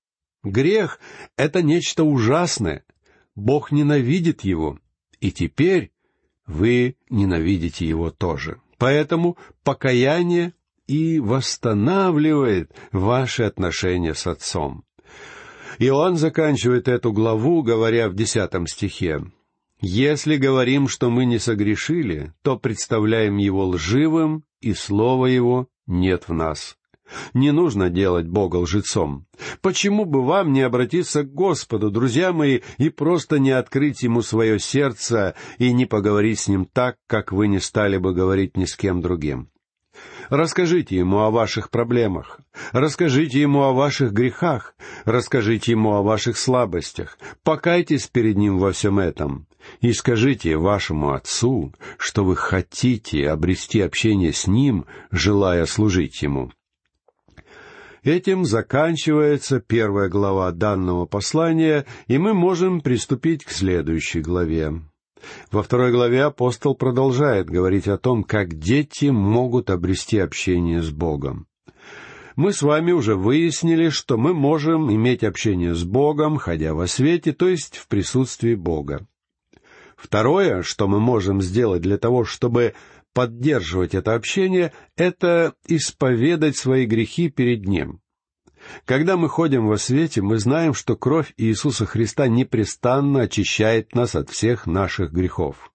Грех— 0.52 1.00
это 1.38 1.62
нечто 1.62 2.04
ужасное. 2.04 2.86
Бог 3.36 3.72
ненавидит 3.72 4.42
его. 4.42 4.80
И 5.20 5.32
теперь 5.32 5.92
вы 6.46 6.96
ненавидите 7.10 7.86
его 7.86 8.12
тоже. 8.12 8.62
Поэтому 8.78 9.38
покаяние 9.64 10.54
и 10.88 11.20
восстанавливает 11.20 12.72
ваши 12.92 13.44
отношения 13.44 14.14
с 14.14 14.26
Отцом. 14.26 14.86
Иоанн 15.80 16.16
заканчивает 16.16 16.88
эту 16.88 17.12
главу, 17.12 17.62
говоря 17.62 18.10
в 18.10 18.16
десятом 18.16 18.68
стихе, 18.68 19.22
«Если 19.80 20.38
говорим, 20.38 20.88
что 20.88 21.10
мы 21.10 21.26
не 21.26 21.38
согрешили, 21.38 22.34
то 22.42 22.58
представляем 22.58 23.38
его 23.38 23.68
лживым, 23.68 24.44
и 24.60 24.74
слова 24.74 25.28
его 25.28 25.68
нет 25.86 26.28
в 26.28 26.34
нас. 26.34 26.78
Не 27.34 27.52
нужно 27.52 27.90
делать 27.90 28.28
Бога 28.28 28.58
лжецом. 28.58 29.26
Почему 29.62 30.06
бы 30.06 30.24
вам 30.24 30.54
не 30.54 30.62
обратиться 30.62 31.24
к 31.24 31.34
Господу, 31.34 31.90
друзья 31.90 32.34
мои, 32.34 32.62
и 32.78 32.90
просто 32.90 33.40
не 33.40 33.52
открыть 33.52 34.04
Ему 34.04 34.22
свое 34.22 34.60
сердце 34.60 35.36
и 35.58 35.72
не 35.74 35.86
поговорить 35.86 36.40
с 36.40 36.48
Ним 36.48 36.66
так, 36.66 36.98
как 37.08 37.32
вы 37.32 37.48
не 37.48 37.60
стали 37.60 37.98
бы 37.98 38.14
говорить 38.14 38.58
ни 38.58 38.66
с 38.66 38.76
кем 38.76 39.02
другим? 39.02 39.50
Расскажите 40.30 40.98
ему 40.98 41.20
о 41.20 41.32
ваших 41.32 41.70
проблемах, 41.70 42.40
расскажите 42.72 43.40
ему 43.40 43.64
о 43.64 43.72
ваших 43.72 44.12
грехах, 44.12 44.76
расскажите 45.06 45.72
ему 45.72 45.94
о 45.94 46.02
ваших 46.02 46.38
слабостях, 46.38 47.18
покайтесь 47.44 48.08
перед 48.08 48.36
ним 48.36 48.60
во 48.60 48.74
всем 48.74 49.00
этом 49.00 49.48
и 49.80 49.94
скажите 49.94 50.58
вашему 50.58 51.14
отцу, 51.14 51.74
что 51.98 52.26
вы 52.26 52.36
хотите 52.36 53.30
обрести 53.30 53.80
общение 53.80 54.34
с 54.34 54.48
ним, 54.48 54.86
желая 55.12 55.66
служить 55.66 56.22
ему. 56.22 56.52
Этим 58.08 58.46
заканчивается 58.46 59.60
первая 59.60 60.08
глава 60.08 60.54
данного 60.54 61.06
послания, 61.06 61.86
и 62.08 62.18
мы 62.18 62.34
можем 62.34 62.80
приступить 62.80 63.44
к 63.44 63.52
следующей 63.52 64.22
главе. 64.22 64.82
Во 65.52 65.62
второй 65.62 65.92
главе 65.92 66.24
апостол 66.24 66.74
продолжает 66.74 67.50
говорить 67.50 67.90
о 67.90 67.98
том, 67.98 68.24
как 68.24 68.58
дети 68.58 69.08
могут 69.08 69.70
обрести 69.70 70.20
общение 70.20 70.82
с 70.82 70.90
Богом. 70.90 71.48
Мы 72.38 72.54
с 72.54 72.62
вами 72.62 72.94
уже 72.94 73.16
выяснили, 73.16 73.90
что 73.90 74.16
мы 74.16 74.34
можем 74.34 74.90
иметь 74.90 75.26
общение 75.26 75.76
с 75.76 75.84
Богом, 75.84 76.38
ходя 76.38 76.74
во 76.74 76.88
свете, 76.88 77.34
то 77.34 77.50
есть 77.50 77.76
в 77.76 77.90
присутствии 77.90 78.56
Бога. 78.56 79.06
Второе, 79.98 80.62
что 80.62 80.88
мы 80.88 81.02
можем 81.02 81.42
сделать 81.42 81.82
для 81.82 81.98
того, 81.98 82.24
чтобы 82.24 82.74
поддерживать 83.18 83.96
это 83.96 84.14
общение, 84.14 84.72
это 84.96 85.56
исповедать 85.66 86.56
свои 86.56 86.86
грехи 86.86 87.30
перед 87.32 87.66
Ним. 87.66 88.00
Когда 88.86 89.18
мы 89.18 89.28
ходим 89.28 89.66
во 89.66 89.80
свете, 89.80 90.22
мы 90.22 90.38
знаем, 90.38 90.76
что 90.76 90.96
кровь 90.96 91.34
Иисуса 91.36 91.88
Христа 91.88 92.28
непрестанно 92.28 93.22
очищает 93.22 93.96
нас 93.96 94.14
от 94.14 94.30
всех 94.30 94.68
наших 94.68 95.12
грехов. 95.12 95.74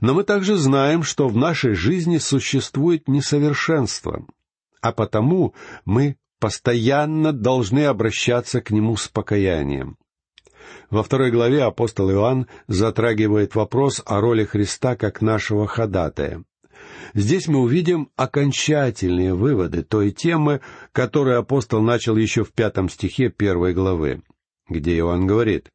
Но 0.00 0.14
мы 0.14 0.24
также 0.24 0.56
знаем, 0.56 1.02
что 1.02 1.28
в 1.28 1.36
нашей 1.36 1.74
жизни 1.74 2.16
существует 2.16 3.06
несовершенство, 3.06 4.24
а 4.80 4.92
потому 4.92 5.54
мы 5.84 6.16
постоянно 6.40 7.34
должны 7.34 7.84
обращаться 7.84 8.62
к 8.62 8.70
Нему 8.70 8.96
с 8.96 9.08
покаянием. 9.08 9.98
Во 10.90 11.02
второй 11.02 11.30
главе 11.30 11.62
апостол 11.62 12.10
Иоанн 12.10 12.46
затрагивает 12.68 13.54
вопрос 13.54 14.02
о 14.04 14.20
роли 14.20 14.44
Христа 14.44 14.96
как 14.96 15.20
нашего 15.20 15.66
ходатая. 15.66 16.44
Здесь 17.14 17.48
мы 17.48 17.60
увидим 17.60 18.10
окончательные 18.16 19.34
выводы 19.34 19.82
той 19.82 20.10
темы, 20.10 20.60
которую 20.92 21.38
апостол 21.38 21.80
начал 21.80 22.16
еще 22.16 22.44
в 22.44 22.52
пятом 22.52 22.88
стихе 22.88 23.30
первой 23.30 23.72
главы, 23.72 24.22
где 24.68 24.96
Иоанн 24.98 25.26
говорит 25.26 25.70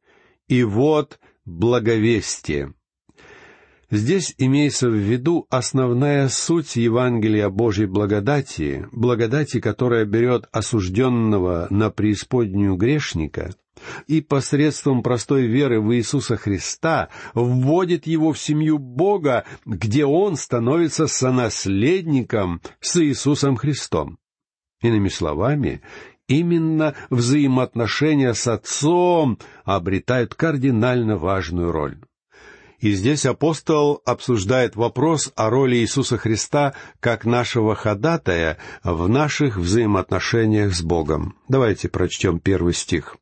«И 0.48 0.62
вот 0.62 1.18
благовестие». 1.44 2.74
Здесь 3.92 4.34
имеется 4.38 4.88
в 4.88 4.94
виду 4.94 5.46
основная 5.50 6.28
суть 6.28 6.76
Евангелия 6.76 7.50
Божьей 7.50 7.84
благодати, 7.84 8.88
благодати, 8.90 9.60
которая 9.60 10.06
берет 10.06 10.48
осужденного 10.50 11.66
на 11.68 11.90
преисподнюю 11.90 12.76
грешника 12.76 13.54
и 14.06 14.22
посредством 14.22 15.02
простой 15.02 15.46
веры 15.46 15.82
в 15.82 15.94
Иисуса 15.94 16.38
Христа 16.38 17.10
вводит 17.34 18.06
его 18.06 18.32
в 18.32 18.38
семью 18.38 18.78
Бога, 18.78 19.44
где 19.66 20.06
он 20.06 20.36
становится 20.36 21.06
сонаследником 21.06 22.62
с 22.80 22.96
Иисусом 22.96 23.56
Христом. 23.56 24.16
Иными 24.80 25.10
словами, 25.10 25.82
именно 26.28 26.94
взаимоотношения 27.10 28.32
с 28.32 28.46
Отцом 28.46 29.38
обретают 29.64 30.34
кардинально 30.34 31.18
важную 31.18 31.72
роль. 31.72 31.98
И 32.82 32.94
здесь 32.94 33.26
апостол 33.26 34.02
обсуждает 34.04 34.74
вопрос 34.74 35.32
о 35.36 35.50
роли 35.50 35.76
Иисуса 35.76 36.18
Христа 36.18 36.74
как 36.98 37.24
нашего 37.24 37.76
ходатая 37.76 38.58
в 38.82 39.08
наших 39.08 39.56
взаимоотношениях 39.56 40.74
с 40.74 40.82
Богом. 40.82 41.36
Давайте 41.48 41.88
прочтем 41.88 42.40
первый 42.40 42.74
стих. 42.74 43.16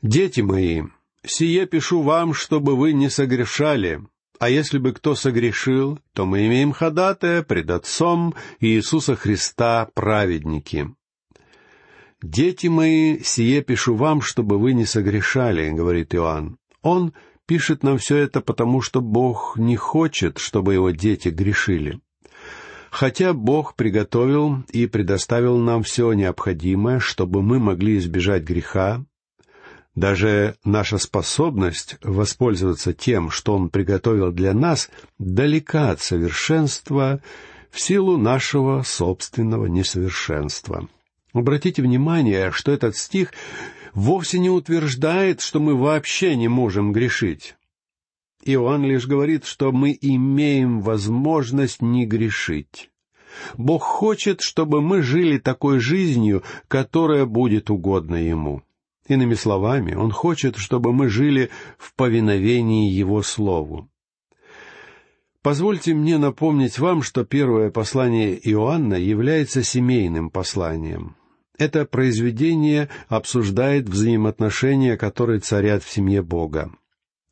«Дети 0.00 0.42
мои, 0.42 0.84
сие 1.24 1.66
пишу 1.66 2.02
вам, 2.02 2.34
чтобы 2.34 2.76
вы 2.76 2.92
не 2.92 3.10
согрешали, 3.10 4.00
а 4.38 4.48
если 4.48 4.78
бы 4.78 4.92
кто 4.92 5.16
согрешил, 5.16 5.98
то 6.12 6.24
мы 6.24 6.46
имеем 6.46 6.70
ходатая 6.70 7.42
пред 7.42 7.68
Отцом 7.70 8.36
Иисуса 8.60 9.16
Христа 9.16 9.88
праведники». 9.92 10.94
«Дети 12.22 12.68
мои, 12.68 13.18
сие 13.24 13.60
пишу 13.62 13.96
вам, 13.96 14.22
чтобы 14.22 14.56
вы 14.58 14.72
не 14.72 14.84
согрешали»,— 14.84 15.68
говорит 15.72 16.14
Иоанн. 16.14 16.58
Он 16.82 17.12
пишет 17.46 17.82
нам 17.82 17.98
все 17.98 18.16
это 18.16 18.40
потому, 18.40 18.82
что 18.82 19.00
Бог 19.00 19.56
не 19.56 19.76
хочет, 19.76 20.38
чтобы 20.38 20.74
его 20.74 20.90
дети 20.90 21.28
грешили. 21.28 22.00
Хотя 22.90 23.32
Бог 23.32 23.74
приготовил 23.74 24.64
и 24.70 24.86
предоставил 24.86 25.58
нам 25.58 25.82
все 25.82 26.12
необходимое, 26.12 26.98
чтобы 26.98 27.42
мы 27.42 27.58
могли 27.58 27.98
избежать 27.98 28.42
греха, 28.42 29.04
даже 29.94 30.56
наша 30.64 30.98
способность 30.98 31.96
воспользоваться 32.02 32.92
тем, 32.92 33.30
что 33.30 33.54
Он 33.54 33.70
приготовил 33.70 34.30
для 34.30 34.52
нас, 34.52 34.90
далека 35.18 35.90
от 35.90 36.00
совершенства 36.00 37.20
в 37.70 37.80
силу 37.80 38.18
нашего 38.18 38.82
собственного 38.82 39.66
несовершенства. 39.66 40.88
Обратите 41.32 41.82
внимание, 41.82 42.50
что 42.50 42.72
этот 42.72 42.96
стих 42.96 43.32
вовсе 43.96 44.38
не 44.38 44.50
утверждает, 44.50 45.40
что 45.40 45.58
мы 45.58 45.74
вообще 45.74 46.36
не 46.36 46.46
можем 46.46 46.92
грешить. 46.92 47.56
Иоанн 48.44 48.84
лишь 48.84 49.06
говорит, 49.06 49.44
что 49.44 49.72
мы 49.72 49.98
имеем 50.00 50.80
возможность 50.80 51.82
не 51.82 52.06
грешить. 52.06 52.90
Бог 53.56 53.82
хочет, 53.82 54.40
чтобы 54.42 54.80
мы 54.80 55.02
жили 55.02 55.38
такой 55.38 55.80
жизнью, 55.80 56.44
которая 56.68 57.26
будет 57.26 57.70
угодна 57.70 58.16
Ему. 58.16 58.62
Иными 59.08 59.34
словами, 59.34 59.94
Он 59.94 60.10
хочет, 60.10 60.56
чтобы 60.56 60.92
мы 60.92 61.08
жили 61.08 61.50
в 61.78 61.94
повиновении 61.94 62.90
Его 62.90 63.22
Слову. 63.22 63.88
Позвольте 65.42 65.94
мне 65.94 66.18
напомнить 66.18 66.78
вам, 66.78 67.02
что 67.02 67.24
первое 67.24 67.70
послание 67.70 68.38
Иоанна 68.50 68.94
является 68.94 69.62
семейным 69.62 70.28
посланием. 70.30 71.16
Это 71.58 71.86
произведение 71.86 72.88
обсуждает 73.08 73.88
взаимоотношения, 73.88 74.96
которые 74.96 75.40
царят 75.40 75.82
в 75.82 75.90
семье 75.90 76.22
Бога. 76.22 76.72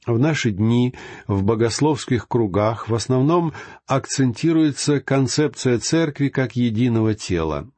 В 0.07 0.19
наши 0.19 0.51
дни 0.51 0.95
в 1.27 1.43
богословских 1.43 2.29
кругах 2.29 2.89
в 2.89 2.95
основном 2.95 3.55
акцентируется 3.87 5.01
концепция 5.01 5.79
церкви 5.79 6.29
как 6.29 6.57
единого 6.57 7.15
тела. 7.15 7.71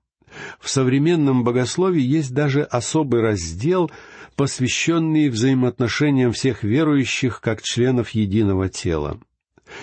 В 0.61 0.69
современном 0.69 1.45
богословии 1.45 2.03
есть 2.03 2.35
даже 2.35 2.63
особый 2.63 3.23
раздел, 3.23 3.91
посвященный 4.35 5.29
взаимоотношениям 5.29 6.33
всех 6.33 6.63
верующих 6.63 7.41
как 7.41 7.63
членов 7.63 8.11
единого 8.11 8.69
тела. 8.69 9.21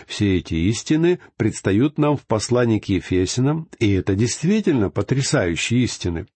Все 0.05 0.37
эти 0.37 0.53
истины 0.55 1.19
предстают 1.37 1.97
нам 1.97 2.17
в 2.17 2.25
послании 2.25 2.79
к 2.79 2.85
Ефесинам, 2.85 3.67
и 3.79 3.91
это 3.93 4.15
действительно 4.15 4.89
потрясающие 4.89 5.81
истины. 5.83 6.27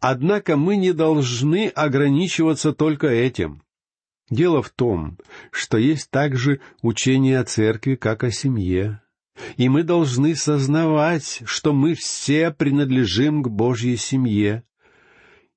Однако 0.00 0.56
мы 0.56 0.76
не 0.76 0.92
должны 0.92 1.68
ограничиваться 1.68 2.72
только 2.72 3.06
этим. 3.06 3.62
Дело 4.30 4.62
в 4.62 4.70
том, 4.70 5.18
что 5.50 5.76
есть 5.76 6.10
также 6.10 6.60
учение 6.80 7.38
о 7.38 7.44
церкви 7.44 7.96
как 7.96 8.24
о 8.24 8.30
семье, 8.30 9.02
и 9.56 9.68
мы 9.68 9.82
должны 9.82 10.34
сознавать, 10.34 11.42
что 11.44 11.72
мы 11.72 11.94
все 11.94 12.50
принадлежим 12.50 13.42
к 13.42 13.48
Божьей 13.48 13.96
семье, 13.96 14.64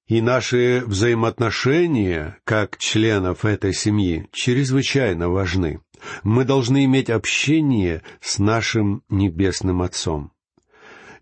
и 0.07 0.21
наши 0.21 0.83
взаимоотношения, 0.85 2.37
как 2.43 2.77
членов 2.77 3.43
этой 3.43 3.73
семьи, 3.73 4.27
чрезвычайно 4.31 5.29
важны. 5.29 5.79
Мы 6.23 6.43
должны 6.43 6.85
иметь 6.85 7.09
общение 7.09 8.03
с 8.21 8.37
нашим 8.37 9.03
Небесным 9.09 9.81
Отцом. 9.81 10.31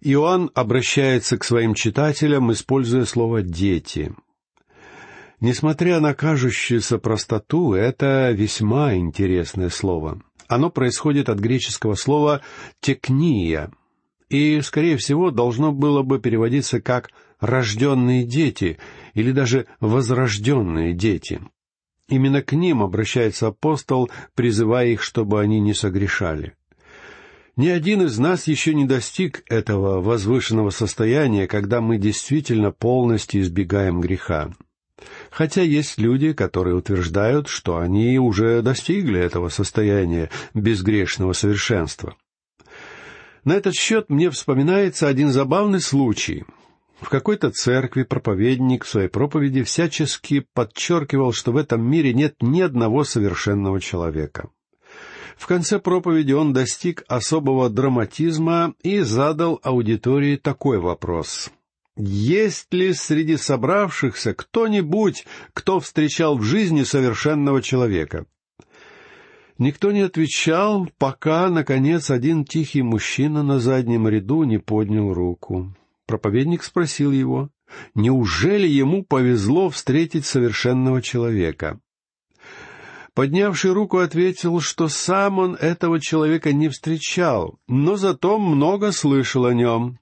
Иоанн 0.06 0.52
обращается 0.54 1.38
к 1.38 1.46
своим 1.46 1.74
читателям, 1.74 2.52
используя 2.52 3.06
слово 3.06 3.42
«дети». 3.42 4.14
Несмотря 5.40 6.00
на 6.00 6.14
кажущуюся 6.14 6.98
простоту, 6.98 7.74
это 7.74 8.32
весьма 8.32 8.96
интересное 8.96 9.70
слово. 9.70 10.22
Оно 10.48 10.70
происходит 10.70 11.30
от 11.30 11.40
греческого 11.40 11.96
слова 11.96 12.42
«текния», 12.82 13.72
и, 14.30 14.62
скорее 14.62 14.98
всего, 14.98 15.32
должно 15.32 15.72
было 15.72 16.02
бы 16.02 16.20
переводиться 16.20 16.82
как 16.82 17.12
«рожденные 17.40 18.26
дети» 18.26 18.80
или 19.14 19.32
даже 19.32 19.68
«возрожденные 19.80 20.94
дети». 20.94 21.42
Именно 22.10 22.42
к 22.42 22.52
ним 22.52 22.84
обращается 22.84 23.48
апостол, 23.48 24.10
призывая 24.36 24.88
их, 24.88 25.02
чтобы 25.02 25.40
они 25.40 25.62
не 25.62 25.74
согрешали. 25.74 26.56
Ни 27.56 27.68
один 27.68 28.02
из 28.02 28.18
нас 28.18 28.48
еще 28.48 28.74
не 28.74 28.86
достиг 28.86 29.44
этого 29.48 30.02
возвышенного 30.02 30.72
состояния, 30.72 31.48
когда 31.48 31.82
мы 31.82 32.00
действительно 32.00 32.72
полностью 32.72 33.42
избегаем 33.42 34.02
греха. 34.02 34.52
Хотя 35.30 35.62
есть 35.62 36.00
люди, 36.00 36.34
которые 36.34 36.76
утверждают, 36.76 37.48
что 37.48 37.78
они 37.78 38.18
уже 38.18 38.64
достигли 38.64 39.20
этого 39.20 39.50
состояния 39.50 40.32
безгрешного 40.56 41.34
совершенства. 41.34 42.16
На 43.44 43.54
этот 43.54 43.76
счет 43.76 44.10
мне 44.10 44.32
вспоминается 44.32 45.08
один 45.08 45.32
забавный 45.32 45.82
случай. 45.82 46.46
В 47.02 47.10
какой-то 47.10 47.52
церкви 47.52 48.02
проповедник 48.02 48.84
в 48.84 48.90
своей 48.90 49.10
проповеди 49.10 49.62
всячески 49.62 50.46
подчеркивал, 50.54 51.34
что 51.34 51.52
в 51.52 51.58
этом 51.58 51.84
мире 51.84 52.14
нет 52.14 52.36
ни 52.42 52.62
одного 52.62 53.04
совершенного 53.04 53.80
человека— 53.80 54.50
в 55.38 55.48
конце 55.48 55.80
проповеди 55.80 56.34
он 56.34 56.54
достиг 56.54 57.04
особого 57.08 57.70
драматизма 57.70 58.74
и 58.82 59.00
задал 59.00 59.60
аудитории 59.64 60.36
такой 60.36 60.80
вопрос. 60.80 61.52
Есть 61.96 62.74
ли 62.74 62.94
среди 62.94 63.38
собравшихся 63.38 64.34
кто-нибудь, 64.34 65.26
кто 65.54 65.80
встречал 65.80 66.38
в 66.38 66.44
жизни 66.44 66.84
совершенного 66.84 67.62
человека? 67.62 68.26
Никто 69.60 69.92
не 69.92 70.02
отвечал, 70.02 70.90
пока, 70.98 71.50
наконец, 71.50 72.10
один 72.10 72.46
тихий 72.46 72.82
мужчина 72.82 73.44
на 73.44 73.60
заднем 73.60 74.08
ряду 74.08 74.44
не 74.44 74.58
поднял 74.58 75.14
руку. 75.14 75.76
Проповедник 76.08 76.64
спросил 76.64 77.12
его, 77.12 77.50
неужели 77.94 78.68
ему 78.68 79.04
повезло 79.04 79.70
встретить 79.70 80.26
совершенного 80.26 81.02
человека? 81.02 81.80
Поднявший 83.14 83.72
руку 83.74 84.00
ответил, 84.00 84.60
что 84.60 84.88
сам 84.88 85.38
он 85.38 85.54
этого 85.56 86.00
человека 86.00 86.52
не 86.52 86.70
встречал, 86.70 87.60
но 87.68 87.96
зато 87.96 88.40
много 88.40 88.92
слышал 88.92 89.46
о 89.46 89.54
нем. 89.54 90.00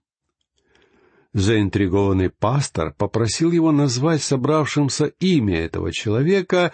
Заинтригованный 1.34 2.30
пастор 2.30 2.94
попросил 2.98 3.52
его 3.52 3.72
назвать 3.72 4.22
собравшимся 4.22 5.08
имя 5.20 5.60
этого 5.60 5.92
человека, 5.92 6.74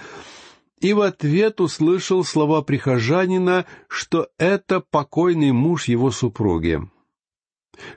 и 0.79 0.93
в 0.93 1.01
ответ 1.01 1.59
услышал 1.59 2.23
слова 2.23 2.61
прихожанина, 2.61 3.65
что 3.87 4.29
это 4.37 4.79
покойный 4.79 5.51
муж 5.51 5.87
его 5.87 6.11
супруги. 6.11 6.81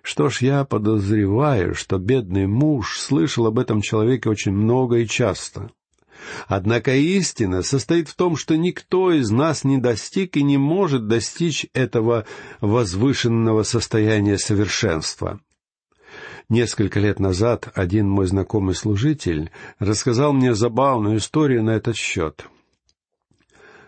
Что 0.02 0.28
ж, 0.28 0.42
я 0.42 0.64
подозреваю, 0.64 1.74
что 1.74 1.98
бедный 1.98 2.46
муж 2.46 2.98
слышал 2.98 3.46
об 3.46 3.58
этом 3.58 3.82
человеке 3.82 4.30
очень 4.30 4.52
много 4.52 4.98
и 4.98 5.06
часто. 5.06 5.70
Однако 6.46 6.94
истина 6.94 7.62
состоит 7.62 8.08
в 8.08 8.14
том, 8.14 8.36
что 8.36 8.56
никто 8.56 9.12
из 9.12 9.30
нас 9.30 9.64
не 9.64 9.78
достиг 9.78 10.36
и 10.36 10.42
не 10.42 10.58
может 10.58 11.06
достичь 11.06 11.66
этого 11.74 12.26
возвышенного 12.60 13.62
состояния 13.62 14.38
совершенства. 14.38 15.40
Несколько 16.48 16.98
лет 16.98 17.20
назад 17.20 17.70
один 17.74 18.08
мой 18.08 18.26
знакомый 18.26 18.74
служитель 18.74 19.50
рассказал 19.78 20.32
мне 20.32 20.54
забавную 20.54 21.18
историю 21.18 21.62
на 21.62 21.70
этот 21.70 21.96
счет. 21.96 22.46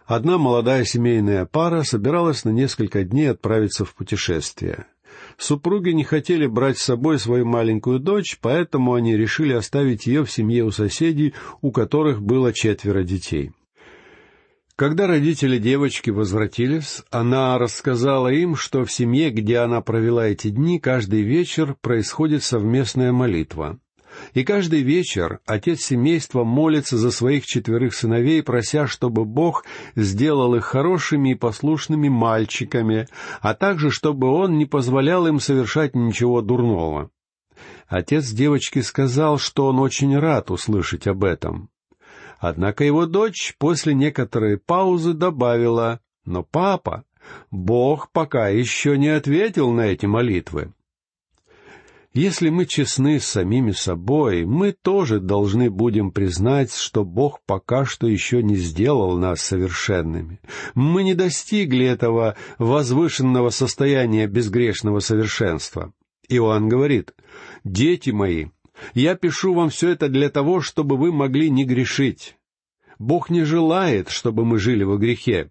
Одна 0.06 0.38
молодая 0.38 0.84
семейная 0.84 1.46
пара 1.46 1.82
собиралась 1.82 2.44
на 2.44 2.50
несколько 2.50 3.02
дней 3.02 3.30
отправиться 3.30 3.84
в 3.84 3.94
путешествие. 3.94 4.86
Супруги 5.42 5.90
не 5.90 6.04
хотели 6.04 6.46
брать 6.46 6.78
с 6.78 6.84
собой 6.84 7.18
свою 7.18 7.44
маленькую 7.44 7.98
дочь, 7.98 8.38
поэтому 8.40 8.94
они 8.94 9.16
решили 9.16 9.52
оставить 9.52 10.06
ее 10.06 10.24
в 10.24 10.30
семье 10.30 10.62
у 10.62 10.70
соседей, 10.70 11.34
у 11.60 11.72
которых 11.72 12.22
было 12.22 12.52
четверо 12.52 13.02
детей. 13.02 13.50
Когда 14.76 15.08
родители 15.08 15.58
девочки 15.58 16.10
возвратились, 16.10 17.02
она 17.10 17.58
рассказала 17.58 18.28
им, 18.28 18.54
что 18.54 18.84
в 18.84 18.92
семье, 18.92 19.30
где 19.30 19.58
она 19.58 19.80
провела 19.80 20.28
эти 20.28 20.48
дни, 20.48 20.78
каждый 20.78 21.22
вечер 21.22 21.74
происходит 21.80 22.44
совместная 22.44 23.10
молитва. 23.10 23.80
И 24.34 24.44
каждый 24.44 24.82
вечер 24.82 25.40
отец 25.46 25.80
семейства 25.80 26.44
молится 26.44 26.96
за 26.96 27.10
своих 27.10 27.46
четверых 27.46 27.94
сыновей, 27.94 28.42
прося, 28.42 28.86
чтобы 28.86 29.24
Бог 29.24 29.64
сделал 29.94 30.54
их 30.54 30.64
хорошими 30.64 31.32
и 31.32 31.34
послушными 31.34 32.08
мальчиками, 32.08 33.08
а 33.40 33.54
также 33.54 33.90
чтобы 33.90 34.28
Он 34.28 34.58
не 34.58 34.66
позволял 34.66 35.26
им 35.26 35.40
совершать 35.40 35.94
ничего 35.94 36.42
дурного. 36.42 37.10
Отец 37.88 38.30
девочки 38.30 38.80
сказал, 38.80 39.38
что 39.38 39.66
он 39.66 39.78
очень 39.78 40.18
рад 40.18 40.50
услышать 40.50 41.06
об 41.06 41.24
этом. 41.24 41.68
Однако 42.38 42.84
его 42.84 43.06
дочь 43.06 43.54
после 43.58 43.94
некоторой 43.94 44.56
паузы 44.56 45.12
добавила, 45.12 46.00
«Но 46.24 46.42
папа, 46.42 47.04
Бог 47.50 48.10
пока 48.10 48.48
еще 48.48 48.96
не 48.98 49.08
ответил 49.08 49.70
на 49.70 49.82
эти 49.82 50.06
молитвы. 50.06 50.72
Если 52.14 52.50
мы 52.50 52.66
честны 52.66 53.18
с 53.18 53.24
самими 53.24 53.70
собой, 53.70 54.44
мы 54.44 54.72
тоже 54.72 55.18
должны 55.18 55.70
будем 55.70 56.10
признать, 56.10 56.74
что 56.74 57.04
Бог 57.04 57.40
пока 57.46 57.86
что 57.86 58.06
еще 58.06 58.42
не 58.42 58.56
сделал 58.56 59.16
нас 59.16 59.40
совершенными. 59.40 60.38
Мы 60.74 61.04
не 61.04 61.14
достигли 61.14 61.86
этого 61.86 62.36
возвышенного 62.58 63.48
состояния 63.48 64.26
безгрешного 64.26 65.00
совершенства. 65.00 65.94
Иоанн 66.28 66.68
говорит, 66.68 67.14
«Дети 67.64 68.10
мои, 68.10 68.48
я 68.92 69.14
пишу 69.14 69.54
вам 69.54 69.70
все 69.70 69.90
это 69.90 70.08
для 70.08 70.28
того, 70.28 70.60
чтобы 70.60 70.98
вы 70.98 71.12
могли 71.12 71.48
не 71.48 71.64
грешить. 71.64 72.36
Бог 72.98 73.30
не 73.30 73.44
желает, 73.44 74.10
чтобы 74.10 74.44
мы 74.44 74.58
жили 74.58 74.84
во 74.84 74.98
грехе. 74.98 75.50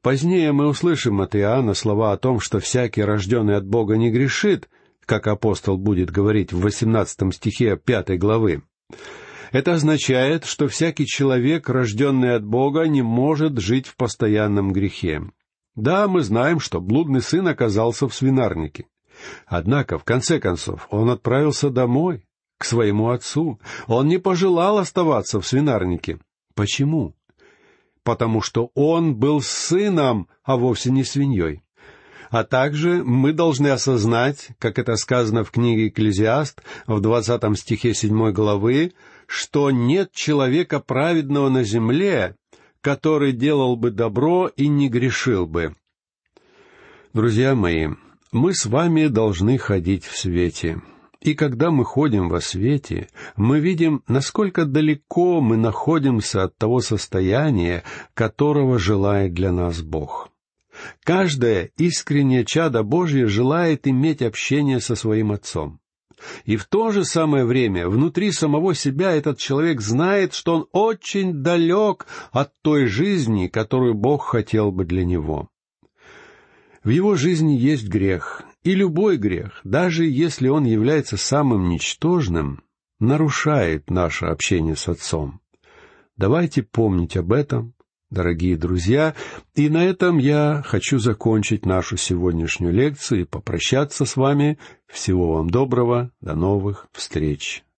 Позднее 0.00 0.52
мы 0.52 0.68
услышим 0.68 1.20
от 1.20 1.36
Иоанна 1.36 1.74
слова 1.74 2.12
о 2.12 2.16
том, 2.16 2.40
что 2.40 2.60
всякий, 2.60 3.02
рожденный 3.02 3.56
от 3.56 3.66
Бога, 3.66 3.98
не 3.98 4.10
грешит, 4.10 4.70
как 5.06 5.26
апостол 5.26 5.76
будет 5.76 6.10
говорить 6.10 6.52
в 6.52 6.60
восемнадцатом 6.60 7.32
стихе 7.32 7.76
пятой 7.76 8.18
главы. 8.18 8.62
Это 9.52 9.74
означает, 9.74 10.44
что 10.44 10.68
всякий 10.68 11.06
человек, 11.06 11.68
рожденный 11.68 12.36
от 12.36 12.44
Бога, 12.44 12.84
не 12.84 13.02
может 13.02 13.58
жить 13.58 13.86
в 13.86 13.96
постоянном 13.96 14.72
грехе. 14.72 15.22
Да, 15.74 16.06
мы 16.08 16.22
знаем, 16.22 16.60
что 16.60 16.80
блудный 16.80 17.20
сын 17.20 17.48
оказался 17.48 18.08
в 18.08 18.14
свинарнике. 18.14 18.86
Однако, 19.46 19.98
в 19.98 20.04
конце 20.04 20.38
концов, 20.38 20.86
он 20.90 21.10
отправился 21.10 21.70
домой, 21.70 22.24
к 22.60 22.64
своему 22.64 23.08
отцу. 23.08 23.58
Он 23.86 24.06
не 24.06 24.18
пожелал 24.18 24.76
оставаться 24.76 25.40
в 25.40 25.46
свинарнике. 25.46 26.20
Почему? 26.54 27.16
Потому 28.02 28.42
что 28.42 28.70
он 28.74 29.16
был 29.16 29.40
сыном, 29.40 30.28
а 30.44 30.56
вовсе 30.56 30.90
не 30.90 31.02
свиньей. 31.02 31.62
А 32.30 32.44
также 32.44 33.02
мы 33.04 33.32
должны 33.32 33.68
осознать, 33.68 34.50
как 34.60 34.78
это 34.78 34.94
сказано 34.94 35.42
в 35.42 35.50
книге 35.50 35.88
«Экклезиаст» 35.88 36.62
в 36.86 37.00
двадцатом 37.00 37.56
стихе 37.56 37.92
седьмой 37.92 38.32
главы, 38.32 38.92
что 39.26 39.72
нет 39.72 40.12
человека 40.12 40.78
праведного 40.78 41.48
на 41.48 41.64
земле, 41.64 42.36
который 42.80 43.32
делал 43.32 43.76
бы 43.76 43.90
добро 43.90 44.46
и 44.46 44.68
не 44.68 44.88
грешил 44.88 45.46
бы. 45.46 45.74
Друзья 47.12 47.56
мои, 47.56 47.88
мы 48.30 48.54
с 48.54 48.64
вами 48.66 49.08
должны 49.08 49.58
ходить 49.58 50.04
в 50.04 50.16
свете. 50.16 50.80
И 51.20 51.34
когда 51.34 51.72
мы 51.72 51.84
ходим 51.84 52.28
во 52.28 52.40
свете, 52.40 53.08
мы 53.34 53.58
видим, 53.58 54.04
насколько 54.06 54.64
далеко 54.64 55.40
мы 55.40 55.56
находимся 55.56 56.44
от 56.44 56.56
того 56.56 56.80
состояния, 56.80 57.82
которого 58.14 58.78
желает 58.78 59.34
для 59.34 59.50
нас 59.50 59.82
Бог. 59.82 60.29
Каждое 61.04 61.70
искреннее 61.76 62.44
чадо 62.44 62.82
Божье 62.82 63.26
желает 63.26 63.86
иметь 63.86 64.22
общение 64.22 64.80
со 64.80 64.94
своим 64.94 65.32
Отцом. 65.32 65.80
И 66.44 66.56
в 66.56 66.66
то 66.66 66.90
же 66.90 67.04
самое 67.04 67.44
время 67.44 67.88
внутри 67.88 68.32
самого 68.32 68.74
себя 68.74 69.12
этот 69.12 69.38
человек 69.38 69.80
знает, 69.80 70.34
что 70.34 70.54
он 70.54 70.66
очень 70.72 71.32
далек 71.42 72.06
от 72.32 72.52
той 72.62 72.86
жизни, 72.86 73.46
которую 73.46 73.94
Бог 73.94 74.26
хотел 74.26 74.70
бы 74.70 74.84
для 74.84 75.04
него. 75.04 75.48
В 76.84 76.88
его 76.88 77.14
жизни 77.14 77.52
есть 77.52 77.88
грех, 77.88 78.42
и 78.62 78.74
любой 78.74 79.16
грех, 79.16 79.60
даже 79.64 80.06
если 80.06 80.48
он 80.48 80.64
является 80.64 81.16
самым 81.16 81.68
ничтожным, 81.68 82.62
нарушает 82.98 83.90
наше 83.90 84.26
общение 84.26 84.76
с 84.76 84.88
Отцом. 84.88 85.40
Давайте 86.16 86.62
помнить 86.62 87.16
об 87.16 87.32
этом, 87.32 87.74
дорогие 88.10 88.56
друзья, 88.56 89.14
и 89.54 89.68
на 89.68 89.84
этом 89.84 90.18
я 90.18 90.62
хочу 90.66 90.98
закончить 90.98 91.64
нашу 91.64 91.96
сегодняшнюю 91.96 92.72
лекцию 92.72 93.22
и 93.22 93.24
попрощаться 93.24 94.04
с 94.04 94.16
вами. 94.16 94.58
Всего 94.86 95.34
вам 95.34 95.50
доброго, 95.50 96.10
до 96.20 96.34
новых 96.34 96.88
встреч. 96.92 97.64